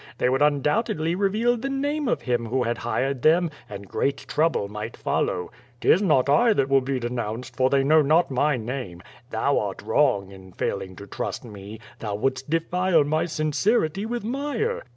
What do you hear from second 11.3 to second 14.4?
me. Thou wouldst defile my sincerity with